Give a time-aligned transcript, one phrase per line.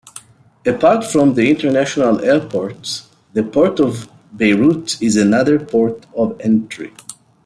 [0.65, 3.03] Apart from the international airport,
[3.33, 6.91] the Port of Beirut is another port of entry.